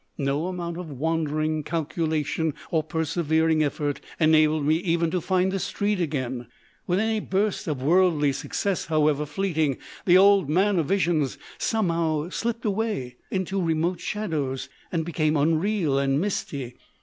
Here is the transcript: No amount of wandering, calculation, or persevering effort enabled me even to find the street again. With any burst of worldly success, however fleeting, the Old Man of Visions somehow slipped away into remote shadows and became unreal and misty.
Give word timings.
No 0.17 0.47
amount 0.47 0.77
of 0.79 0.89
wandering, 0.89 1.61
calculation, 1.61 2.55
or 2.71 2.81
persevering 2.81 3.63
effort 3.63 4.01
enabled 4.19 4.65
me 4.65 4.77
even 4.77 5.11
to 5.11 5.21
find 5.21 5.51
the 5.51 5.59
street 5.59 5.99
again. 6.01 6.47
With 6.87 6.97
any 6.97 7.19
burst 7.19 7.67
of 7.67 7.83
worldly 7.83 8.31
success, 8.33 8.87
however 8.87 9.27
fleeting, 9.27 9.77
the 10.05 10.17
Old 10.17 10.49
Man 10.49 10.79
of 10.79 10.87
Visions 10.87 11.37
somehow 11.59 12.29
slipped 12.31 12.65
away 12.65 13.17
into 13.29 13.61
remote 13.61 13.99
shadows 13.99 14.69
and 14.91 15.05
became 15.05 15.37
unreal 15.37 15.99
and 15.99 16.19
misty. 16.19 16.77